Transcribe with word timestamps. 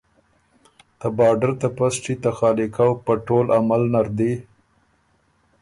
ته 0.99 1.07
بارډر 1.17 1.51
ته 1.61 1.67
پسټي 1.77 2.15
ته 2.23 2.29
خالی 2.37 2.67
کؤ 2.75 2.93
پۀ 3.05 3.13
ټول 3.27 3.45
عمل 3.57 3.81
نر 3.93 4.07
دی 4.17 4.33